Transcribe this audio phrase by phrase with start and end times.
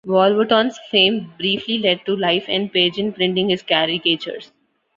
[0.03, 4.51] Wolverton's fame briefly led to "Life" and "Pageant" printing his caricatures.